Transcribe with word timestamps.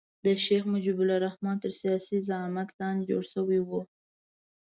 د 0.25 0.25
شیخ 0.45 0.63
مجیب 0.73 0.97
الرحمن 1.01 1.55
تر 1.63 1.71
سیاسي 1.81 2.17
زعامت 2.27 2.69
لاندې 2.79 3.03
جوړ 3.11 3.23
شوی 3.33 3.59
وو. 3.67 3.81